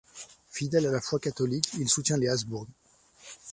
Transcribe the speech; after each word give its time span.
Fidèle 0.49 0.87
à 0.87 0.91
sa 0.93 0.99
foi 0.99 1.19
catholique, 1.19 1.73
il 1.77 1.87
soutient 1.87 2.17
les 2.17 2.27
Habsbourg. 2.27 2.65